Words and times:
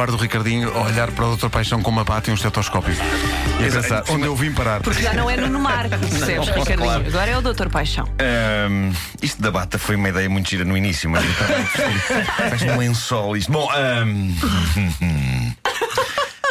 guardo 0.00 0.14
o 0.14 0.16
Ricardinho 0.16 0.74
a 0.74 0.80
olhar 0.80 1.10
para 1.10 1.26
o 1.26 1.36
Dr. 1.36 1.50
Paixão 1.50 1.82
com 1.82 1.90
uma 1.90 2.04
bata 2.04 2.30
e 2.30 2.32
um 2.32 2.34
estetoscópio. 2.34 2.94
E 2.94 3.68
a 3.68 3.70
pensar, 3.70 4.02
onde 4.08 4.24
eu 4.24 4.34
vim 4.34 4.50
parar? 4.50 4.80
Porque 4.80 5.02
já 5.02 5.12
não 5.12 5.28
é 5.28 5.36
Nuno 5.36 5.60
Marco, 5.60 5.90
percebes, 6.00 6.48
Ricardinho? 6.48 6.78
claro. 6.78 7.06
Agora 7.06 7.30
é 7.30 7.36
o 7.36 7.42
Doutor 7.42 7.68
Paixão. 7.68 8.08
Ahm, 8.18 8.94
isto 9.20 9.42
da 9.42 9.50
bata 9.50 9.78
foi 9.78 9.96
uma 9.96 10.08
ideia 10.08 10.26
muito 10.30 10.48
gira 10.48 10.64
no 10.64 10.74
início, 10.74 11.10
mas 11.10 11.22
então 11.22 11.46
faz 12.48 12.62
um 12.62 12.78
lençol 12.78 13.36
isto. 13.36 13.52
Bom, 13.52 13.68
ahm, 13.70 14.32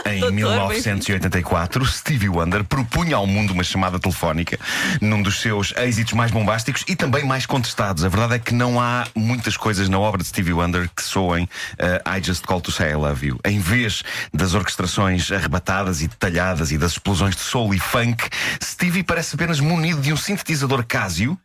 Em 0.06 0.20
Doutor, 0.20 0.34
1984, 0.34 1.86
Stevie 1.86 2.30
Wonder 2.30 2.64
propunha 2.64 3.16
ao 3.16 3.28
mundo 3.28 3.52
uma 3.52 3.64
chamada 3.64 4.00
telefónica 4.00 4.60
num 5.02 5.22
dos 5.22 5.40
seus 5.42 5.74
êxitos 5.78 6.14
mais 6.14 6.32
bombásticos 6.32 6.84
e 6.88 6.96
também 6.96 7.26
mais 7.26 7.46
contestados. 7.46 8.04
A 8.04 8.10
verdade 8.10 8.36
é 8.36 8.40
que 8.40 8.54
não 8.54 8.80
há 8.80 9.06
muitas 9.16 9.58
coisas 9.58 9.90
na 9.90 10.00
obra 10.00 10.22
de 10.22 10.28
Stevie 10.28 10.54
Wonder 10.54 10.90
que 10.96 11.04
soem 11.04 11.48
eh, 11.78 12.02
I 12.06 12.24
Just 12.24 12.46
Call 12.46 12.62
to 12.62 12.72
Say 12.72 12.92
I 12.92 12.96
Love 12.96 13.28
You. 13.28 13.40
Em 13.46 13.60
vez 13.60 14.04
das 14.34 14.54
orquestrações 14.54 15.32
arrebatadas 15.32 16.02
e 16.02 16.08
detalhadas 16.08 16.72
e 16.72 16.78
das 16.78 16.94
explosões 16.94 17.36
de 17.36 17.42
soul 17.42 17.74
e 17.74 17.80
funk, 17.80 18.30
Stevie 18.64 19.04
parece 19.04 19.36
apenas 19.36 19.60
munido 19.60 20.02
de 20.02 20.14
um 20.14 20.18
sintetizador 20.18 20.86
Casio 20.86 21.38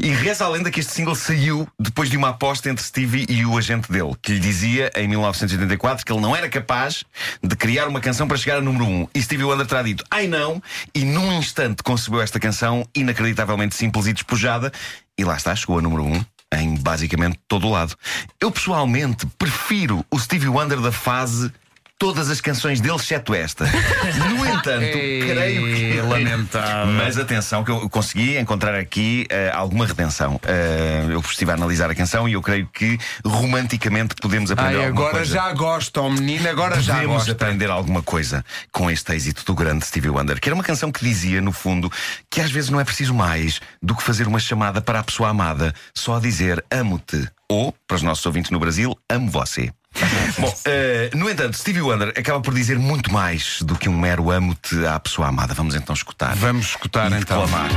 e 0.00 0.10
reza 0.10 0.44
a 0.44 0.48
lenda 0.48 0.70
que 0.70 0.80
este 0.80 0.92
single 0.92 1.14
saiu 1.14 1.68
depois 1.78 2.08
de 2.08 2.16
uma 2.16 2.30
aposta 2.30 2.68
entre 2.70 2.84
Stevie 2.84 3.26
e 3.28 3.44
o 3.44 3.56
agente 3.56 3.90
dele, 3.90 4.14
que 4.22 4.32
lhe 4.32 4.40
dizia 4.40 4.90
em 4.96 5.08
1984 5.08 6.04
que 6.04 6.12
ele 6.12 6.20
não 6.20 6.34
era 6.34 6.48
capaz 6.48 7.04
de 7.42 7.56
criar 7.56 7.88
uma 7.88 8.00
canção 8.00 8.26
para 8.26 8.36
chegar 8.36 8.58
a 8.58 8.60
número 8.60 8.84
1. 8.84 9.08
E 9.14 9.22
Stevie 9.22 9.44
Wonder 9.44 9.66
terá 9.66 9.82
dito, 9.82 10.04
ai 10.10 10.26
não, 10.26 10.62
e 10.94 11.04
num 11.04 11.32
instante 11.32 11.82
concebeu 11.82 12.20
esta 12.20 12.40
canção 12.40 12.86
inacreditavelmente 12.94 13.74
simples 13.74 14.06
e 14.06 14.12
despojada, 14.12 14.72
e 15.16 15.24
lá 15.24 15.36
está, 15.36 15.54
chegou 15.54 15.78
a 15.78 15.82
número 15.82 16.04
1. 16.04 16.24
Em 16.52 16.74
basicamente 16.74 17.38
todo 17.46 17.68
o 17.68 17.70
lado. 17.70 17.94
Eu 18.40 18.50
pessoalmente 18.50 19.24
prefiro 19.38 20.04
o 20.10 20.18
Stevie 20.18 20.48
Wonder 20.48 20.80
da 20.80 20.90
fase 20.90 21.52
todas 22.00 22.30
as 22.30 22.40
canções 22.40 22.80
dele, 22.80 22.96
exceto 22.96 23.34
esta. 23.34 23.66
No 23.66 24.46
entanto, 24.48 24.80
creio 24.80 25.76
que. 25.76 26.00
lamentável. 26.00 26.94
Mas 26.94 27.18
atenção, 27.18 27.62
que 27.62 27.70
eu 27.70 27.90
consegui 27.90 28.38
encontrar 28.38 28.74
aqui 28.74 29.26
eh, 29.28 29.52
alguma 29.54 29.86
redenção. 29.86 30.40
Eh, 30.44 31.04
eu 31.10 31.20
estive 31.20 31.50
a 31.50 31.54
analisar 31.54 31.90
a 31.90 31.94
canção 31.94 32.26
e 32.26 32.32
eu 32.32 32.40
creio 32.40 32.66
que 32.72 32.98
romanticamente 33.22 34.14
podemos 34.14 34.50
aprender 34.50 34.78
Ai, 34.78 34.86
alguma 34.86 35.08
agora 35.08 35.18
coisa. 35.18 35.34
já 35.34 35.52
gosta, 35.52 36.00
oh 36.00 36.10
menino, 36.10 36.48
agora 36.48 36.80
já 36.80 36.94
Podemos 36.94 37.16
gosta. 37.16 37.32
aprender 37.32 37.70
alguma 37.70 38.02
coisa 38.02 38.42
com 38.72 38.90
este 38.90 39.12
êxito 39.14 39.44
do 39.44 39.54
grande 39.54 39.84
Stevie 39.84 40.08
Wonder, 40.08 40.40
que 40.40 40.48
era 40.48 40.54
uma 40.54 40.64
canção 40.64 40.90
que 40.90 41.04
dizia, 41.04 41.42
no 41.42 41.52
fundo, 41.52 41.92
que 42.30 42.40
às 42.40 42.50
vezes 42.50 42.70
não 42.70 42.80
é 42.80 42.84
preciso 42.84 43.12
mais 43.12 43.60
do 43.82 43.94
que 43.94 44.02
fazer 44.02 44.26
uma 44.26 44.40
chamada 44.40 44.80
para 44.80 45.00
a 45.00 45.04
pessoa 45.04 45.28
amada, 45.28 45.74
só 45.94 46.18
dizer 46.18 46.64
amo-te. 46.70 47.28
Ou, 47.46 47.74
para 47.86 47.96
os 47.96 48.02
nossos 48.02 48.24
ouvintes 48.24 48.50
no 48.50 48.58
Brasil, 48.60 48.96
amo 49.10 49.28
você. 49.28 49.70
Bom, 50.38 50.54
eh, 50.64 51.10
no 51.14 51.28
entanto, 51.28 51.56
Stevie 51.56 51.82
Wonder 51.82 52.08
acaba 52.16 52.40
por 52.40 52.54
dizer 52.54 52.78
muito 52.78 53.12
mais 53.12 53.60
do 53.62 53.76
que 53.76 53.88
um 53.88 53.98
mero 53.98 54.30
amo-te 54.30 54.84
à 54.86 54.98
pessoa 54.98 55.28
amada. 55.28 55.54
Vamos 55.54 55.74
então 55.74 55.94
escutar. 55.94 56.34
Vamos 56.36 56.66
escutar 56.66 57.10
e 57.12 57.16
então. 57.16 57.40
declamar. 57.44 57.70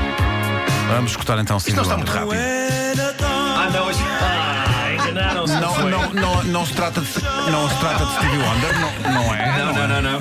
Vamos 0.89 1.11
escutar 1.11 1.39
então 1.39 1.57
Isto 1.57 1.73
não 1.75 1.83
está 1.83 1.95
Stevie 1.97 2.11
muito 2.11 2.29
Wonder. 2.29 2.97
rápido. 2.97 3.23
Ah, 3.25 3.69
não, 3.71 3.85
hoje. 3.87 3.99
Ah, 4.21 4.93
enganaram-se. 4.93 5.53
Não, 5.53 5.89
não, 5.89 6.13
não, 6.13 6.43
não 6.43 6.65
se 6.65 6.73
trata 6.73 7.01
de, 7.01 7.07
não 7.51 7.69
se 7.69 7.75
trata 7.79 8.05
de 8.05 8.11
Stevie 8.13 8.37
Wonder, 8.37 8.79
não, 8.79 9.11
não 9.13 9.33
é? 9.35 9.57
Não, 9.57 9.73
não, 9.73 9.87
não, 9.87 10.01
não. 10.01 10.19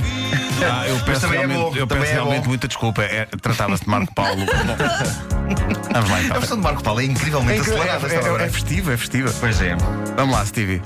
Ah, 0.64 0.86
eu 0.86 0.98
peço 1.00 1.26
é 1.26 1.28
realmente, 1.30 1.58
bom, 1.58 1.72
eu 1.74 1.86
peço 1.88 2.04
é 2.04 2.12
realmente 2.12 2.46
muita 2.48 2.68
desculpa. 2.68 3.02
É, 3.02 3.26
Tratava-se 3.40 3.82
de 3.84 3.90
Marco 3.90 4.14
Paulo. 4.14 4.46
Vamos 5.92 6.10
lá 6.10 6.16
A 6.16 6.22
então. 6.22 6.38
versão 6.38 6.56
de 6.56 6.62
Marco 6.62 6.82
Paulo 6.84 7.00
é 7.00 7.04
incrivelmente 7.04 7.58
É, 7.58 7.62
acelerada. 7.62 8.06
é, 8.06 8.14
está 8.14 8.20
é, 8.20 8.28
agora. 8.28 8.44
é 8.44 8.48
festiva, 8.48 8.92
é 8.92 8.96
festiva. 8.96 9.34
Pois 9.40 9.60
é. 9.60 9.74
Vamos 10.16 10.34
lá, 10.34 10.46
Stevie. 10.46 10.80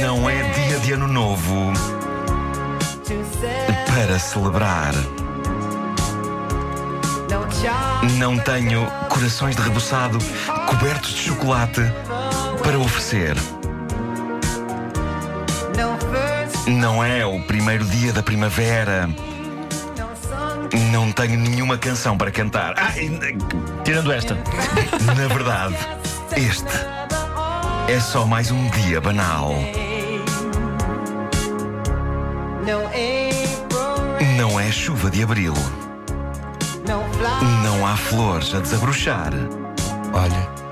Não 0.00 0.28
é 0.28 0.42
dia 0.54 0.80
de 0.80 0.92
ano 0.94 1.06
novo 1.06 1.72
para 3.86 4.18
celebrar. 4.18 4.92
Não 8.18 8.36
tenho 8.40 8.84
corações 9.08 9.54
de 9.54 9.62
rebuçado 9.62 10.18
cobertos 10.66 11.14
de 11.14 11.20
chocolate 11.20 11.80
para 12.60 12.76
oferecer. 12.76 13.36
Não 16.66 17.04
é 17.04 17.24
o 17.24 17.40
primeiro 17.44 17.84
dia 17.84 18.12
da 18.12 18.20
primavera. 18.24 19.08
Não 20.90 21.12
tenho 21.12 21.38
nenhuma 21.38 21.78
canção 21.78 22.18
para 22.18 22.32
cantar. 22.32 22.74
Ah, 22.76 22.90
Tirando 23.84 24.10
esta. 24.10 24.34
na 25.06 25.28
verdade, 25.28 25.76
este 26.36 27.01
é 27.88 28.00
só 28.00 28.24
mais 28.26 28.50
um 28.50 28.68
dia 28.70 29.00
banal. 29.00 29.54
Não 34.36 34.58
é 34.58 34.70
chuva 34.70 35.10
de 35.10 35.22
abril. 35.22 35.54
Não 37.62 37.86
há 37.86 37.96
flores 37.96 38.54
a 38.54 38.60
desabrochar. 38.60 39.32
Olha. 40.12 40.62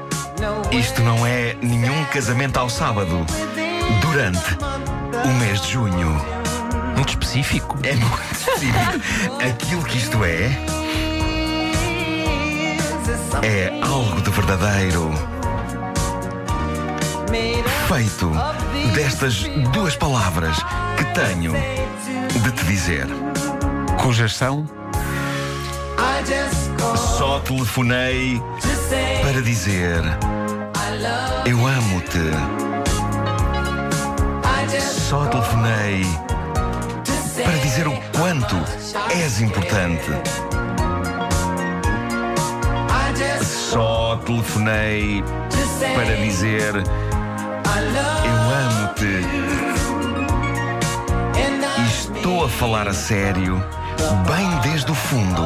Isto 0.70 1.02
não 1.02 1.26
é 1.26 1.54
nenhum 1.60 2.04
casamento 2.06 2.58
ao 2.58 2.70
sábado 2.70 3.26
durante 4.00 4.56
o 5.24 5.28
mês 5.40 5.60
de 5.62 5.72
junho. 5.72 6.20
Muito 6.94 7.10
específico. 7.10 7.76
É 7.82 7.94
muito 7.94 8.32
específico. 8.32 9.36
Aquilo 9.42 9.84
que 9.84 9.98
isto 9.98 10.24
é. 10.24 10.50
É 13.42 13.80
algo 13.82 14.20
de 14.20 14.30
verdadeiro. 14.30 15.39
Feito 17.86 18.32
destas 18.92 19.44
duas 19.72 19.94
palavras 19.94 20.56
que 20.96 21.04
tenho 21.14 21.52
de 21.52 22.50
te 22.50 22.64
dizer. 22.64 23.06
Cujas 24.02 24.34
são? 24.34 24.66
Só 26.96 27.38
telefonei 27.40 28.42
para 29.22 29.40
dizer: 29.42 30.02
Eu 31.46 31.64
amo-te. 31.64 32.30
Só 34.80 35.26
telefonei 35.26 36.04
para 37.44 37.56
dizer 37.58 37.86
o 37.86 37.96
quanto 38.18 38.56
és 39.10 39.40
importante. 39.40 40.10
Só 43.70 44.16
telefonei 44.26 45.22
para 45.94 46.16
dizer: 46.16 46.72
Eu 47.78 48.38
amo-te. 48.66 49.20
Estou 51.88 52.44
a 52.44 52.48
falar 52.48 52.88
a 52.88 52.92
sério, 52.92 53.62
bem 54.26 54.60
desde 54.72 54.90
o 54.90 54.94
fundo 54.94 55.42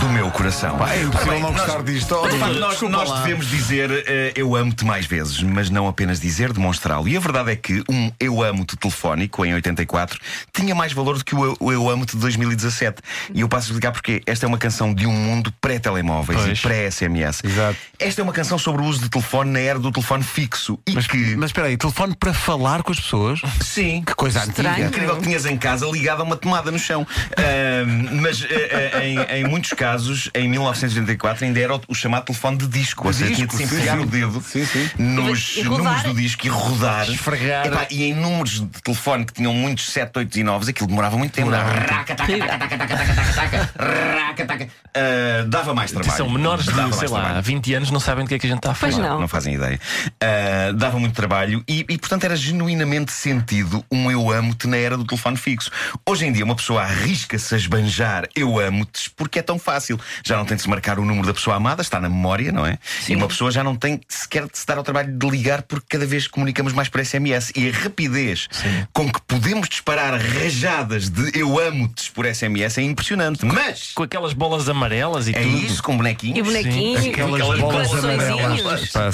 do 0.00 0.08
meu 0.08 0.30
coração. 0.30 0.76
Pá, 0.78 0.94
é 0.94 1.02
impossível 1.02 1.40
não 1.40 1.52
gostar 1.52 1.82
disto. 1.82 2.14
Oh, 2.14 2.28
facto, 2.28 2.58
nós, 2.58 2.80
nós 2.82 3.10
devemos 3.20 3.46
dizer 3.48 3.90
eh, 4.06 4.32
eu 4.34 4.54
amo-te 4.54 4.84
mais 4.84 5.06
vezes, 5.06 5.42
mas 5.42 5.68
não 5.70 5.86
apenas 5.88 6.20
dizer, 6.20 6.52
demonstrá-lo. 6.52 7.08
E 7.08 7.16
a 7.16 7.20
verdade 7.20 7.50
é 7.52 7.56
que 7.56 7.82
um 7.88 8.10
eu 8.18 8.42
amo-te 8.42 8.76
telefónico 8.76 9.44
em 9.44 9.54
84 9.54 10.18
tinha 10.52 10.74
mais 10.74 10.92
valor 10.92 11.18
do 11.18 11.24
que 11.24 11.34
o 11.34 11.44
eu, 11.44 11.56
o 11.60 11.72
eu 11.72 11.88
amo-te 11.88 12.12
de 12.16 12.18
2017. 12.22 13.02
E 13.34 13.40
eu 13.40 13.48
passo 13.48 13.66
a 13.66 13.68
explicar 13.68 13.92
porque 13.92 14.22
esta 14.26 14.46
é 14.46 14.48
uma 14.48 14.58
canção 14.58 14.94
de 14.94 15.06
um 15.06 15.12
mundo 15.12 15.52
pré-telemóveis 15.60 16.40
Pois. 16.40 16.58
e 16.58 16.62
pré-SMS. 16.62 17.42
Exato. 17.44 17.76
Esta 17.98 18.20
é 18.20 18.24
uma 18.24 18.32
canção 18.32 18.58
sobre 18.58 18.82
o 18.82 18.84
uso 18.84 19.00
de 19.02 19.08
telefone 19.10 19.50
na 19.50 19.60
era 19.60 19.78
do 19.78 19.90
telefone 19.90 20.22
fixo. 20.22 20.78
E 20.86 20.92
Mas, 20.92 21.06
que. 21.06 21.36
mas 21.36 21.50
espera 21.50 21.66
aí, 21.68 21.76
telefone 21.76 22.14
para 22.16 22.32
falar 22.32 22.82
com 22.82 22.92
as 22.92 23.00
pessoas? 23.00 23.40
Sim. 23.60 24.02
Que 24.06 24.14
coisa 24.14 24.40
Estranho. 24.40 24.70
antiga. 24.70 24.88
Incrível 24.88 25.16
que 25.16 25.22
tinhas 25.22 25.44
em 25.46 25.56
casa 25.56 25.86
ligado 25.86 26.20
a 26.20 26.24
uma 26.24 26.36
tomada 26.36 26.70
no 26.70 26.78
chão. 26.78 27.06
Ahm, 27.70 28.20
mas 28.20 28.44
eh, 28.44 28.90
eh, 28.92 29.08
em, 29.08 29.40
em 29.40 29.44
muitos 29.48 29.72
casos, 29.72 30.30
em 30.34 30.48
1984, 30.48 31.44
ainda 31.44 31.60
era 31.60 31.74
o, 31.76 31.80
o 31.88 31.94
chamado 31.94 32.24
telefone 32.24 32.58
de 32.58 32.66
disco. 32.66 33.06
Ou 33.06 33.12
seja, 33.12 33.34
tinha 33.34 33.46
de 33.46 33.54
se 33.54 33.62
enfiar 33.62 33.96
sim, 33.96 34.02
o 34.02 34.06
dedo 34.06 34.40
sim, 34.40 34.64
sim. 34.64 34.90
nos 34.98 35.56
E 35.56 35.64
números 35.64 36.02
do 36.02 36.14
disco 36.14 36.46
e 36.46 36.48
rodar. 36.48 37.08
Esfregar. 37.08 37.66
Epá, 37.66 37.86
e 37.90 38.04
em 38.04 38.14
números 38.14 38.60
de 38.60 38.82
telefone 38.82 39.24
que 39.24 39.32
tinham 39.32 39.52
muitos 39.54 39.90
7, 39.90 40.18
8 40.18 40.38
e 40.38 40.42
9, 40.44 40.70
aquilo 40.70 40.88
demorava 40.88 41.16
muito 41.16 41.32
tempo. 41.32 41.50
Dava 41.50 41.72
raca, 41.72 42.14
taca, 42.14 42.38
taca, 42.38 42.58
taca, 42.58 42.78
taca, 42.78 42.96
taca, 42.96 43.14
taca, 43.14 43.34
taca, 43.34 44.16
raca, 44.16 44.46
taca. 44.46 44.68
Ah, 44.94 45.44
Dava 45.46 45.74
mais 45.74 45.90
trabalho. 45.92 46.16
São 46.16 46.28
menores 46.28 46.66
Dava 46.66 46.82
de, 46.82 46.88
mais 46.88 46.96
sei 46.96 47.08
lá, 47.08 47.20
trabalho. 47.20 47.42
20 47.42 47.74
anos, 47.74 47.90
não 47.90 48.00
sabem 48.00 48.24
do 48.24 48.28
que 48.28 48.34
é 48.34 48.38
que 48.38 48.46
a 48.46 48.50
gente 48.50 48.58
está 48.58 48.72
a 48.72 48.74
falar. 48.74 48.92
Pois 48.92 49.04
não. 49.04 49.20
Não 49.20 49.28
fazem 49.28 49.54
ideia. 49.54 49.80
Ah, 50.20 50.72
dava 50.74 50.98
muito 50.98 51.14
trabalho 51.14 51.62
e, 51.68 51.84
e, 51.88 51.98
portanto, 51.98 52.24
era 52.24 52.36
genuinamente 52.36 53.12
sentido 53.12 53.84
um 53.90 54.10
eu 54.10 54.30
amo-te 54.30 54.66
na 54.66 54.76
era 54.76 54.96
do 54.96 55.04
telefone 55.04 55.36
fixo. 55.36 55.70
Hoje 56.08 56.26
em 56.26 56.32
dia, 56.32 56.44
uma 56.44 56.54
pessoa 56.56 56.82
arrisca-se 56.82 57.54
a 57.54 57.58
esbanjar 57.60 58.28
eu 58.34 58.58
amo-te 58.58 59.10
porque 59.10 59.40
é 59.40 59.42
tão 59.42 59.58
fácil. 59.58 59.98
Já 60.24 60.36
não 60.36 60.44
tem 60.44 60.56
de 60.56 60.62
se 60.62 60.68
marcar 60.68 60.98
o 60.98 61.04
número 61.04 61.26
da 61.26 61.34
pessoa 61.34 61.56
amada, 61.56 61.82
está 61.82 62.00
na 62.00 62.08
memória, 62.08 62.50
não 62.52 62.66
é? 62.66 62.78
E 63.08 63.14
uma 63.14 63.28
pessoa 63.28 63.50
já 63.50 63.62
não 63.62 63.76
tem 63.76 64.00
sequer 64.08 64.46
de 64.46 64.58
se 64.58 64.66
dar 64.66 64.78
ao 64.78 64.84
trabalho 64.84 65.12
de 65.16 65.28
ligar 65.28 65.62
porque 65.62 65.86
cada 65.90 66.06
vez 66.06 66.26
comunicamos 66.26 66.72
mais 66.72 66.88
por 66.88 67.04
SMS. 67.04 67.52
E 67.54 67.68
a 67.68 67.72
rapidez 67.72 68.48
com 68.92 69.10
que 69.10 69.20
podemos 69.22 69.68
disparar 69.68 70.18
rajadas 70.18 71.08
de 71.08 71.38
eu 71.38 71.58
amo-te 71.58 72.10
por 72.12 72.26
SMS 72.26 72.78
é 72.78 72.82
impressionante. 72.82 73.44
Mas. 73.44 73.92
Com 73.92 74.02
aquelas 74.02 74.30
aquelas 74.30 74.32
bolas 74.32 74.68
amarelas 74.68 75.28
e 75.28 75.30
É 75.34 75.40
tudo. 75.42 75.56
isso, 75.56 75.82
com 75.82 75.96
bonequinhos. 75.96 76.38
E 76.38 76.42
bonequinhos, 76.42 77.06
Aquelas 77.06 77.58
e 77.58 77.60
bolas 77.60 78.04
amarelas. 78.04 78.88
Pá. 78.90 79.10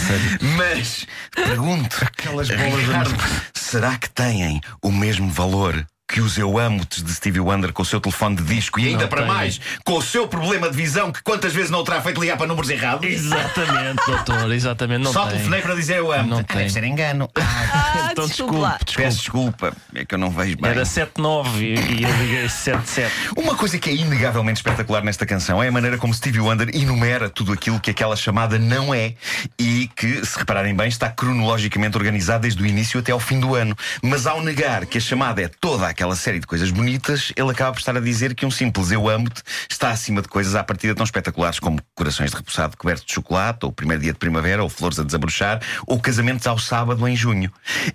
Mas 0.57 1.07
pergunto, 1.35 1.97
Aquelas 2.03 2.49
bolas 2.49 2.81
Ricardo, 2.81 3.15
será 3.55 3.97
que 3.97 4.09
têm 4.11 4.61
o 4.83 4.91
mesmo 4.91 5.31
valor? 5.31 5.87
Que 6.09 6.21
os 6.21 6.39
Eu 6.39 6.57
Amo-te 6.57 7.03
de 7.03 7.13
Stevie 7.13 7.41
Wonder 7.41 7.73
com 7.73 7.83
o 7.83 7.85
seu 7.85 8.01
telefone 8.01 8.37
de 8.37 8.45
disco 8.45 8.79
e 8.79 8.87
ainda 8.87 9.03
Não 9.03 9.09
para 9.09 9.23
tem. 9.23 9.29
mais 9.33 9.61
com 9.85 9.95
o 9.95 10.03
seu 10.03 10.29
problema 10.29 10.71
de 10.71 10.77
visão 10.77 11.11
que 11.11 11.21
quantas 11.21 11.53
vezes 11.53 11.69
não 11.69 11.81
o 11.81 11.85
terá 11.85 12.01
feito 12.01 12.21
ligar 12.21 12.37
para 12.39 12.47
números 12.47 12.71
errados? 12.71 13.05
Exatamente, 13.11 14.01
doutor, 14.07 14.53
exatamente. 14.53 15.03
Não 15.03 15.13
Só 15.13 15.23
tem. 15.23 15.33
telefonei 15.33 15.63
para 15.63 15.75
dizer 15.75 15.97
eu 15.97 16.13
amo. 16.13 16.29
Não 16.29 16.39
Ah, 16.39 16.45
tem. 16.45 16.59
Deve 16.59 16.71
ser 16.71 16.85
engano. 16.85 17.29
Ah, 17.79 18.09
Então 18.13 18.27
desculpe 18.27 18.57
lá. 18.57 18.79
desculpe, 18.85 19.03
Peço 19.03 19.19
desculpa, 19.19 19.73
é 19.95 20.05
que 20.05 20.15
eu 20.15 20.19
não 20.19 20.31
vejo 20.31 20.57
bem. 20.57 20.71
Era 20.71 20.85
7-9 20.85 21.47
e 21.61 21.75
e 21.75 22.03
eu 22.05 22.17
liguei 22.19 22.47
7-7. 22.47 23.11
Uma 23.37 23.55
coisa 23.57 23.79
que 23.79 23.91
é 23.91 23.95
inegavelmente 23.95 24.59
espetacular 24.61 25.03
nesta 25.05 25.27
canção 25.27 25.63
é 25.63 25.69
a 25.69 25.73
maneira 25.73 25.99
como 25.99 26.15
Stevie 26.15 26.41
Wonder 26.41 26.71
enumera 26.75 27.29
tudo 27.29 27.53
aquilo 27.53 27.79
que 27.81 27.91
aquela 27.91 28.17
chamada 28.17 28.59
não 28.59 28.95
é 28.95 29.15
e 29.59 29.91
que, 29.95 30.25
se 30.25 30.39
repararem 30.39 30.75
bem, 30.75 30.89
está 30.89 31.11
cronologicamente 31.11 31.97
organizado 31.99 32.43
desde 32.43 32.63
o 32.63 32.67
início 32.67 32.99
até 33.01 33.13
ao 33.13 33.21
fim 33.21 33.39
do 33.41 33.55
ano. 33.55 33.77
Mas 34.03 34.27
ao 34.27 34.41
negar 34.43 34.87
que 34.87 34.97
a 34.99 35.01
chamada 35.01 35.43
é 35.43 35.49
toda 35.49 35.87
aquela 35.97 36.15
série 36.15 36.39
de 36.39 36.47
coisas 36.47 36.71
bonitas, 36.71 37.33
ele 37.35 37.51
acaba 37.51 37.73
por 37.73 37.79
estar 37.79 37.97
a 37.97 38.01
dizer 38.01 38.35
que 38.35 38.45
um 38.45 38.51
simples 38.51 38.91
eu 38.91 39.09
amo-te 39.09 39.43
está 39.69 39.89
acima 39.89 40.21
de 40.21 40.29
coisas 40.29 40.55
à 40.55 40.63
partida 40.63 40.95
tão 40.95 41.05
espetaculares 41.05 41.59
como 41.59 41.81
corações 41.95 42.31
de 42.31 42.37
repousado 42.37 42.77
cobertos 42.77 43.07
de 43.07 43.15
chocolate, 43.15 43.65
ou 43.65 43.73
primeiro 43.73 44.03
dia 44.03 44.13
de 44.13 44.19
primavera, 44.19 44.63
ou 44.63 44.69
flores 44.69 44.99
a 44.99 45.03
desabrochar, 45.03 45.59
ou 45.87 45.99
casamentos 45.99 46.47
ao 46.47 46.59
sábado 46.59 47.09
em 47.09 47.17
junho. 47.17 47.51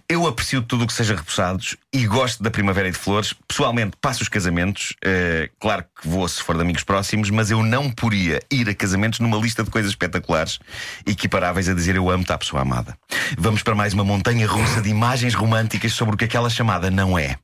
Eu 0.10 0.26
aprecio 0.26 0.64
tudo 0.64 0.86
o 0.86 0.88
que 0.88 0.94
seja 0.94 1.16
repousados 1.16 1.78
e 1.94 2.08
gosto 2.08 2.42
da 2.42 2.50
primavera 2.50 2.88
e 2.88 2.92
de 2.92 2.98
flores. 2.98 3.36
Pessoalmente, 3.48 3.96
passo 4.02 4.24
os 4.24 4.30
casamentos. 4.30 4.96
eh, 5.06 5.50
claro 5.60 5.86
que 6.02 6.08
vou 6.08 6.28
se 6.28 6.42
for 6.42 6.56
de 6.56 6.62
amigos 6.62 6.84
próximos, 6.84 7.30
mas 7.30 7.52
eu 7.52 7.62
não 7.62 7.92
poria 7.92 8.40
ir 8.50 8.68
a 8.68 8.74
casamentos 8.74 9.20
numa 9.20 9.38
lista 9.38 9.64
de 9.64 9.70
coisas 9.70 9.92
espetaculares 9.92 10.58
equiparáveis 11.06 11.70
a 11.70 11.76
dizer 11.76 11.96
eu 11.96 12.10
amo-te 12.10 12.34
à 12.34 12.38
pessoa 12.38 12.64
amada. 12.64 12.98
Vamos 13.38 13.62
para 13.62 13.76
mais 13.76 13.94
uma 13.94 14.04
montanha 14.04 14.48
russa 14.48 14.82
de 14.82 14.90
imagens 14.90 15.36
românticas 15.36 15.94
sobre 15.94 16.16
o 16.16 16.18
que 16.18 16.26
aquela 16.26 16.50
chamada 16.50 16.90
não 16.90 17.20
é. 17.20 17.38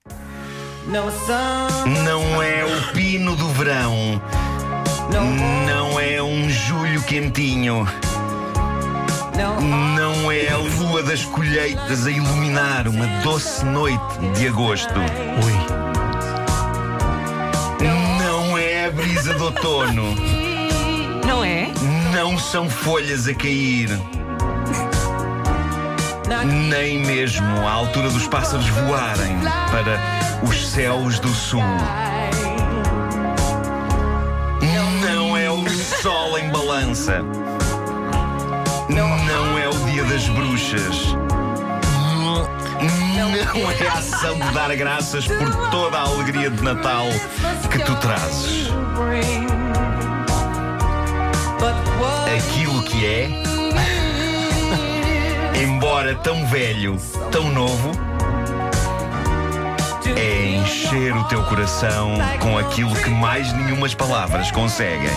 Não 0.87 2.41
é 2.41 2.63
o 2.63 2.93
pino 2.93 3.35
do 3.35 3.49
verão. 3.49 4.21
Não 5.65 5.99
é 5.99 6.23
um 6.23 6.49
julho 6.49 7.01
quentinho. 7.03 7.85
Não 9.95 10.31
é 10.31 10.47
a 10.47 10.57
lua 10.57 11.03
das 11.03 11.25
colheitas 11.25 12.07
a 12.07 12.11
iluminar 12.11 12.87
uma 12.87 13.05
doce 13.21 13.65
noite 13.65 14.17
de 14.35 14.47
agosto. 14.47 14.93
Não 18.19 18.57
é 18.57 18.85
a 18.85 18.91
brisa 18.91 19.33
do 19.33 19.43
outono. 19.43 20.15
Não 21.25 21.43
é? 21.43 21.67
Não 22.13 22.39
são 22.39 22.69
folhas 22.69 23.27
a 23.27 23.33
cair. 23.33 23.89
Nem 26.45 26.99
mesmo 26.99 27.67
a 27.67 27.71
altura 27.71 28.09
dos 28.09 28.27
pássaros 28.27 28.67
voarem 28.67 29.37
para 29.71 29.99
os 30.45 30.67
céus 30.67 31.19
do 31.19 31.29
sul. 31.29 31.61
Não 35.01 35.37
é 35.37 35.49
o 35.49 35.67
sol 35.69 36.37
em 36.37 36.49
balança. 36.49 37.23
Não 38.89 39.57
é 39.57 39.69
o 39.69 39.91
dia 39.91 40.03
das 40.03 40.27
bruxas. 40.29 41.15
Não 43.15 43.71
é 43.71 43.87
a 43.87 43.93
ação 43.93 44.37
de 44.37 44.51
dar 44.51 44.75
graças 44.75 45.27
por 45.27 45.69
toda 45.71 45.97
a 45.97 46.01
alegria 46.01 46.49
de 46.49 46.61
Natal 46.61 47.07
que 47.71 47.79
tu 47.79 47.95
trazes. 47.95 48.69
Aquilo 52.37 52.83
que 52.83 53.05
é, 53.05 53.56
embora 55.63 56.15
tão 56.15 56.45
velho, 56.47 56.97
tão 57.31 57.49
novo, 57.51 57.91
é 60.15 60.55
encher 60.55 61.15
o 61.15 61.23
teu 61.25 61.43
coração 61.43 62.13
com 62.39 62.57
aquilo 62.57 62.95
que 62.95 63.09
mais 63.09 63.51
nenhumas 63.53 63.93
palavras 63.93 64.51
conseguem. 64.51 65.11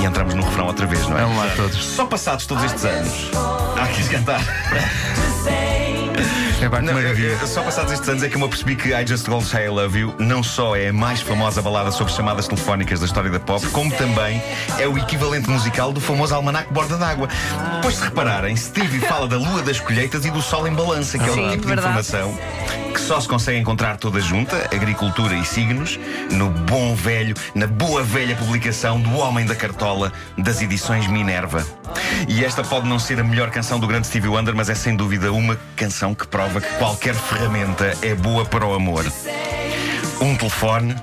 E 0.00 0.04
entramos 0.04 0.34
no 0.34 0.42
refrão 0.42 0.66
outra 0.66 0.86
vez, 0.86 1.06
não 1.08 1.18
é? 1.18 1.22
Vamos 1.22 1.38
lá 1.38 1.52
todos. 1.56 1.84
Só 1.84 2.06
passados 2.06 2.46
todos 2.46 2.64
estes 2.64 2.84
anos. 2.84 3.30
Ah, 3.34 3.88
quis 3.88 4.08
cantar. 4.08 4.40
É 6.64 6.68
pá, 6.68 6.78
que 6.78 6.84
Não, 6.86 6.94
maravilha. 6.94 7.26
eu- 7.26 7.38
eu- 7.38 7.46
só 7.46 7.62
passados 7.62 7.92
estes 7.92 8.08
anos 8.08 8.22
é 8.22 8.28
que 8.28 8.36
eu 8.36 8.38
me 8.40 8.46
apercebi 8.46 8.74
que 8.74 8.94
I 8.94 9.06
Just 9.06 9.26
to 9.26 9.40
Say 9.42 9.66
I 9.66 9.68
Love 9.68 9.98
You 9.98 10.14
não 10.18 10.42
só 10.42 10.74
é 10.74 10.88
a 10.88 10.92
mais 10.92 11.20
famosa 11.20 11.60
balada 11.60 11.90
sobre 11.90 12.12
chamadas 12.12 12.48
telefónicas 12.48 13.00
da 13.00 13.06
história 13.06 13.30
da 13.30 13.38
pop, 13.38 13.66
como 13.68 13.90
também 13.92 14.42
é 14.78 14.88
o 14.88 14.96
equivalente 14.96 15.48
musical 15.50 15.92
do 15.92 16.00
famoso 16.00 16.34
almanac 16.34 16.72
Borda 16.72 16.96
d'Água. 16.96 17.28
Pois 17.82 17.96
se 17.96 18.04
repararem, 18.04 18.56
Stevie 18.56 19.00
fala 19.00 19.28
da 19.28 19.36
lua 19.36 19.60
das 19.62 19.78
colheitas 19.78 20.24
e 20.24 20.30
do 20.30 20.40
sol 20.40 20.66
em 20.66 20.72
balança, 20.72 21.18
que 21.18 21.24
é 21.28 21.30
o 21.30 21.34
Sim, 21.34 21.50
tipo 21.50 21.62
de 21.62 21.68
verdade. 21.68 21.98
informação 21.98 22.38
que 22.94 23.00
só 23.00 23.20
se 23.20 23.26
consegue 23.26 23.58
encontrar 23.58 23.96
toda 23.96 24.20
junta, 24.20 24.68
agricultura 24.72 25.34
e 25.34 25.44
signos, 25.44 25.98
no 26.30 26.48
bom 26.48 26.94
velho, 26.94 27.34
na 27.52 27.66
boa 27.66 28.04
velha 28.04 28.36
publicação 28.36 29.00
do 29.00 29.16
Homem 29.18 29.44
da 29.44 29.54
Cartola 29.56 30.12
das 30.38 30.62
edições 30.62 31.08
Minerva. 31.08 31.66
E 32.28 32.44
esta 32.44 32.62
pode 32.62 32.88
não 32.88 32.98
ser 33.00 33.18
a 33.18 33.24
melhor 33.24 33.50
canção 33.50 33.80
do 33.80 33.86
grande 33.88 34.06
Stevie 34.06 34.28
Wonder, 34.28 34.54
mas 34.54 34.70
é 34.70 34.74
sem 34.76 34.94
dúvida 34.94 35.32
uma 35.32 35.58
canção 35.74 36.14
que 36.14 36.24
prova 36.26 36.53
que 36.60 36.74
qualquer 36.76 37.14
ferramenta 37.14 37.96
é 38.02 38.14
boa 38.14 38.44
para 38.44 38.66
o 38.66 38.74
amor. 38.74 39.04
Um 40.20 40.36
telefone, 40.36 40.94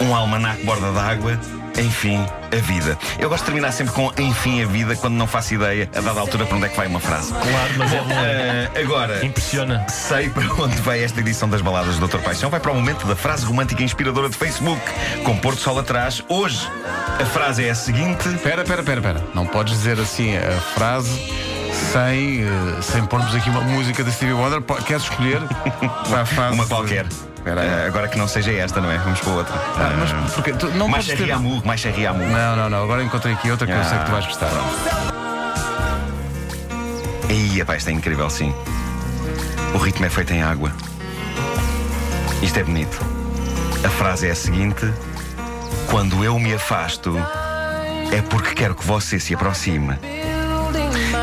um 0.00 0.14
almanac 0.14 0.62
borda 0.64 0.92
d'água, 0.92 1.38
enfim, 1.78 2.18
a 2.52 2.56
vida. 2.56 2.98
Eu 3.18 3.28
gosto 3.28 3.44
de 3.44 3.46
terminar 3.46 3.72
sempre 3.72 3.94
com 3.94 4.12
enfim 4.18 4.62
a 4.62 4.66
vida 4.66 4.96
quando 4.96 5.14
não 5.14 5.26
faço 5.26 5.54
ideia, 5.54 5.88
a 5.94 6.00
dada 6.00 6.20
altura, 6.20 6.44
para 6.44 6.56
onde 6.56 6.66
é 6.66 6.68
que 6.68 6.76
vai 6.76 6.86
uma 6.86 7.00
frase. 7.00 7.32
Claro, 7.32 7.74
mas 7.76 7.92
é 7.92 8.00
bom. 8.00 8.14
Ah, 8.14 8.80
agora, 8.80 9.24
Impressiona. 9.24 9.86
Sei 9.88 10.28
para 10.28 10.52
onde 10.54 10.76
vai 10.78 11.02
esta 11.02 11.20
edição 11.20 11.48
das 11.48 11.60
baladas 11.60 11.96
do 11.96 12.06
Dr. 12.06 12.18
Paixão. 12.18 12.50
Vai 12.50 12.60
para 12.60 12.72
o 12.72 12.74
momento 12.74 13.06
da 13.06 13.14
frase 13.14 13.44
romântica 13.44 13.82
inspiradora 13.82 14.28
de 14.28 14.36
Facebook, 14.36 14.82
com 15.24 15.36
Porto 15.36 15.60
Sol 15.60 15.78
atrás. 15.78 16.22
Hoje, 16.28 16.68
a 17.20 17.24
frase 17.26 17.64
é 17.64 17.70
a 17.70 17.74
seguinte: 17.74 18.28
Espera, 18.28 18.62
espera, 18.62 18.80
espera, 18.80 19.00
espera. 19.00 19.24
Não 19.34 19.46
podes 19.46 19.74
dizer 19.74 19.98
assim 20.00 20.36
a 20.36 20.60
frase 20.74 21.47
sem, 21.78 22.42
eh, 22.42 22.82
sem 22.82 23.04
pormos 23.06 23.34
aqui 23.34 23.48
uma 23.50 23.60
música 23.60 24.04
da 24.04 24.10
Stevie 24.10 24.34
Wonder. 24.34 24.60
Queres 24.84 25.04
escolher 25.04 25.40
uma 26.52 26.66
qualquer. 26.66 27.06
Aí. 27.46 27.52
Ah, 27.56 27.86
agora 27.86 28.08
que 28.08 28.18
não 28.18 28.28
seja 28.28 28.52
esta, 28.52 28.80
não 28.80 28.90
é? 28.90 28.98
Vamos 28.98 29.20
para 29.20 29.32
outra. 29.32 29.54
Ah, 29.54 29.94
mas 29.98 30.32
porque 30.32 30.52
tu 30.52 30.66
não 30.72 30.88
mais 30.88 31.06
podes 31.06 31.18
ter... 31.18 31.24
Riamu, 31.24 31.62
mais 31.64 31.82
Riamu. 31.82 32.24
Não, 32.24 32.56
não, 32.56 32.68
não. 32.68 32.82
Agora 32.84 33.02
encontrei 33.02 33.32
aqui 33.32 33.50
outra 33.50 33.66
que 33.66 33.72
eu 33.72 33.84
sei 33.84 33.98
que 33.98 34.04
tu 34.04 34.10
vais 34.10 34.26
gostar. 34.26 34.50
Aí, 37.28 37.64
pá, 37.64 37.76
isto 37.76 37.88
é 37.88 37.92
incrível, 37.92 38.28
sim. 38.28 38.54
O 39.74 39.78
ritmo 39.78 40.04
é 40.04 40.10
feito 40.10 40.32
em 40.32 40.42
água. 40.42 40.72
Isto 42.42 42.58
é 42.58 42.64
bonito. 42.64 42.98
A 43.84 43.88
frase 43.88 44.28
é 44.28 44.30
a 44.30 44.34
seguinte: 44.34 44.92
Quando 45.88 46.24
eu 46.24 46.38
me 46.38 46.52
afasto, 46.52 47.16
é 48.12 48.20
porque 48.22 48.54
quero 48.54 48.74
que 48.74 48.84
você 48.84 49.18
se 49.18 49.34
aproxime. 49.34 49.96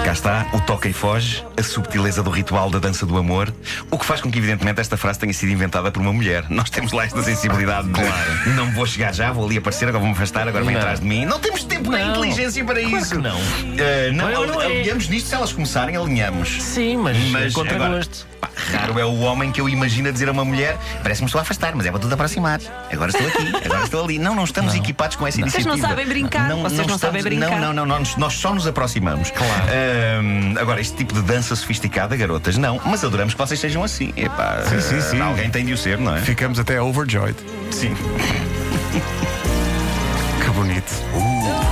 Cá 0.06 0.12
está 0.12 0.46
o 0.54 0.60
toca 0.62 0.88
e 0.88 0.94
foge, 0.94 1.44
a 1.58 1.64
subtileza 1.64 2.22
do 2.22 2.30
ritual 2.30 2.70
da 2.70 2.78
dança 2.78 3.08
do 3.08 3.18
amor, 3.18 3.52
o 3.90 3.98
que 3.98 4.06
faz 4.06 4.22
com 4.22 4.30
que, 4.30 4.38
evidentemente, 4.38 4.80
esta 4.80 4.96
frase 4.96 5.18
tenha 5.18 5.34
sido 5.34 5.52
inventada 5.52 5.92
por 5.92 6.00
uma 6.00 6.14
mulher. 6.14 6.46
Nós 6.48 6.70
temos 6.70 6.92
lá 6.92 7.06
esta 7.06 7.24
sensibilidade 7.24 7.88
de 7.90 8.50
não 8.52 8.72
vou 8.74 8.86
chegar 8.86 9.12
já, 9.16 9.32
vou 9.32 9.46
ali 9.48 9.58
aparecer, 9.58 9.86
agora 9.88 10.00
vou-me 10.04 10.14
afastar, 10.16 10.48
agora 10.48 10.64
vem 10.64 10.76
Não. 10.76 10.82
atrás 10.82 11.00
de 11.00 11.06
mim. 11.08 11.26
Não 11.26 11.40
temos 11.40 11.64
tempo 11.64 11.90
nem 11.90 12.06
Não. 12.06 12.12
inteligência 12.12 12.64
para 12.64 12.80
Claro 12.82 12.98
isso. 12.98 13.16
que 13.16 13.18
não. 13.22 13.36
Ah, 13.36 14.12
não, 14.14 14.32
Não, 14.32 14.46
não 14.48 14.62
é. 14.62 14.66
alinhamos 14.68 15.08
nisto, 15.10 15.28
se 15.30 15.34
elas 15.36 15.52
começarem, 15.52 15.98
alinhamos. 15.98 16.62
Sim, 16.62 16.98
mas, 16.98 17.18
Mas 17.32 17.54
contra 17.54 17.74
agora, 17.76 17.96
gosto. 17.98 18.28
pá, 18.40 18.50
raro 18.74 19.00
é 19.00 19.06
o 19.06 19.20
homem 19.22 19.52
que 19.52 19.60
eu 19.60 19.68
imagino 19.68 20.10
a 20.10 20.12
dizer 20.12 20.30
a 20.30 20.32
uma 20.34 20.46
mulher: 20.46 20.78
parece-me 21.02 21.26
estou 21.26 21.40
a 21.40 21.42
afastar, 21.42 21.74
mas 21.76 21.84
é 21.88 21.90
para 21.90 22.00
tudo 22.00 22.14
aproximar. 22.14 22.60
Agora 22.92 23.10
estou 23.10 23.28
aqui, 23.28 23.66
agora 23.66 23.84
estou 23.84 24.04
ali. 24.04 24.20
Não, 24.20 24.36
não 24.36 24.44
estamos 24.44 24.76
equipados 24.76 25.16
com 25.16 25.26
essa 25.26 25.38
Vocês 25.40 25.56
iniciativa. 25.66 25.78
não 25.82 25.90
sabem 25.90 26.06
brincar, 26.06 26.52
vocês 26.58 26.86
não 26.88 26.98
sabem 27.00 27.24
brincar. 27.24 27.50
Não, 27.60 27.74
não, 27.74 27.86
não, 27.86 28.00
nós, 28.00 28.16
nós 28.18 28.34
só 28.34 28.54
nos 28.54 28.68
aproximamos. 28.68 29.32
Claro. 29.32 29.64
Ahm, 29.96 30.58
agora, 30.60 30.82
este 30.82 30.98
tipo 30.98 31.14
de 31.14 31.22
dança 31.22 31.56
sofisticada, 31.56 32.16
garotas, 32.18 32.58
não. 32.58 32.82
Mas 32.86 33.04
adoramos 33.04 33.34
que 33.34 33.40
vocês 33.40 33.60
sejam 33.60 33.84
assim. 33.84 34.12
Epá, 34.18 34.62
Sim, 34.68 34.82
sim, 34.82 35.02
sim. 35.02 35.22
Alguém 35.22 35.50
tem 35.50 35.66
de 35.66 35.74
o 35.74 35.78
ser, 35.78 35.98
não 35.98 36.16
é? 36.16 36.22
Ficamos 36.22 36.60
até 36.60 36.82
overjoyed. 36.82 37.38
Sim. 37.72 37.96
Que 40.44 40.50
bonito 40.52 41.65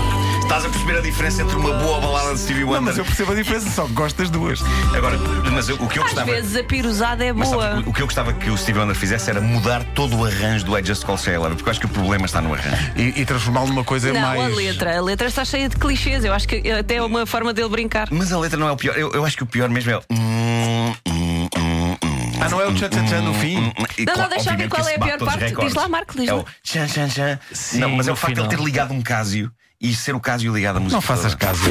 estás 0.64 0.66
a 0.66 0.70
perceber 0.70 0.98
a 0.98 1.02
diferença 1.02 1.42
entre 1.42 1.56
uma 1.58 1.74
boa 1.74 2.00
balada 2.00 2.34
de 2.34 2.40
Stevie 2.40 2.64
Wonder. 2.64 2.80
Não, 2.80 2.88
mas 2.88 2.98
eu 2.98 3.06
percebo 3.06 3.32
a 3.34 3.36
diferença, 3.36 3.70
só 3.70 3.86
que 3.86 3.94
gosto 3.94 4.18
das 4.18 4.30
duas. 4.30 4.62
Agora, 4.96 5.18
mas 5.52 5.68
o 5.68 5.88
que 5.88 6.00
eu 6.00 6.04
gostava. 6.04 6.32
Às 6.32 6.38
vezes 6.38 6.56
a 6.56 6.64
pirosada 6.64 7.26
é 7.26 7.34
boa. 7.34 7.46
Sabes, 7.46 7.88
o 7.88 7.94
que 7.94 8.02
eu 8.02 8.06
gostava 8.06 8.34
que 8.34 8.50
o 8.50 8.58
Stevie 8.58 8.80
Wonder 8.80 8.96
fizesse 8.96 9.30
era 9.30 9.42
mudar 9.42 9.84
todo 9.94 10.18
o 10.18 10.26
arranjo 10.26 10.66
do 10.66 10.78
I 10.78 10.84
Just 10.84 11.04
Call 11.04 11.18
Sailor, 11.18 11.50
porque 11.56 11.68
eu 11.68 11.72
acho 11.72 11.80
que 11.80 11.86
o 11.86 11.90
problema 11.90 12.26
está 12.26 12.42
no 12.42 12.54
arranjo. 12.54 12.92
E, 12.96 13.22
e 13.22 13.26
transformá-lo 13.26 13.68
numa 13.68 13.84
coisa 13.84 14.14
não, 14.14 14.22
mais. 14.22 14.40
Não, 14.40 14.46
a 14.46 14.56
letra. 14.56 14.98
A 14.98 15.02
letra 15.02 15.28
está 15.28 15.44
cheia 15.44 15.68
de 15.68 15.76
clichês. 15.76 16.24
Eu 16.24 16.34
acho 16.34 16.48
que 16.48 16.62
é 16.64 16.80
até 16.80 16.96
é 16.96 17.04
uma 17.04 17.26
forma 17.26 17.54
dele 17.54 17.70
brincar. 17.70 18.08
Mas 18.12 18.32
a 18.32 18.40
letra 18.40 18.58
não 18.58 18.68
é 18.68 18.72
o 18.72 18.78
pior. 18.78 18.96
Eu, 18.98 19.12
eu 19.12 19.26
acho 19.26 19.36
que 19.36 19.44
o 19.44 19.48
pior 19.48 19.68
mesmo 19.70 19.92
é. 19.92 19.98
Hum, 20.10 20.94
hum, 21.08 21.50
hum, 21.58 21.98
ah, 22.40 22.50
não 22.50 22.62
é 22.62 22.68
o 22.68 22.74
tchan-tchan 22.74 23.22
no 23.22 23.34
fim? 23.34 23.74
Não, 24.06 24.16
não, 24.18 24.30
deixa 24.30 24.52
eu 24.52 24.58
ver 24.58 24.70
qual 24.70 24.88
é 24.88 24.96
a 24.96 25.00
pior 25.00 25.20
parte. 25.20 25.54
Diz 25.56 25.74
lá, 25.74 25.88
Marco, 25.90 26.18
diz 26.18 26.28
lá. 26.28 26.34
É 26.34 26.36
o 26.36 26.46
tchan-tchan-tchan. 26.64 27.40
Não, 27.74 27.90
mas 27.90 28.08
é 28.08 28.12
o 28.12 28.16
facto 28.16 28.36
de 28.36 28.42
ele 28.42 28.50
ter 28.50 28.60
ligado 28.60 28.94
um 28.94 29.02
Casio 29.02 29.52
e 29.84 29.94
ser 29.94 30.16
o 30.16 30.20
caso 30.20 30.46
e 30.46 30.50
ligado 30.50 30.78
à 30.78 30.80
música. 30.80 30.96
Não 30.96 31.02
faças 31.02 31.36
caso. 31.36 31.62